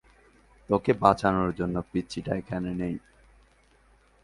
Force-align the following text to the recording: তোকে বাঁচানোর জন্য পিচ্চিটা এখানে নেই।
তোকে 0.69 0.91
বাঁচানোর 1.01 1.51
জন্য 1.55 1.75
পিচ্চিটা 1.91 2.31
এখানে 2.35 2.71
নেই। 2.73 2.95